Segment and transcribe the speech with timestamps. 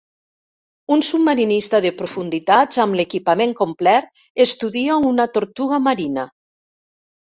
[0.95, 4.09] Un submarinista de profunditats amb l'equipament complert
[4.47, 6.25] estudia una tortuga marina.